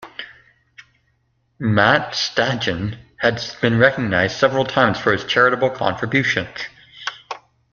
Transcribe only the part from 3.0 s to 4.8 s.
has been recognized several